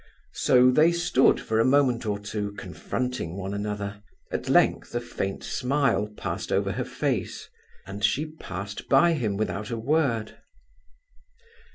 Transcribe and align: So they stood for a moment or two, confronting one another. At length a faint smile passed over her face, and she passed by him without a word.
So 0.33 0.71
they 0.71 0.91
stood 0.91 1.39
for 1.39 1.59
a 1.59 1.63
moment 1.63 2.07
or 2.07 2.17
two, 2.17 2.53
confronting 2.53 3.37
one 3.37 3.53
another. 3.53 4.01
At 4.31 4.49
length 4.49 4.95
a 4.95 4.99
faint 4.99 5.43
smile 5.43 6.07
passed 6.17 6.51
over 6.51 6.71
her 6.71 6.83
face, 6.85 7.47
and 7.85 8.03
she 8.03 8.25
passed 8.25 8.89
by 8.89 9.13
him 9.13 9.37
without 9.37 9.69
a 9.69 9.77
word. 9.77 10.39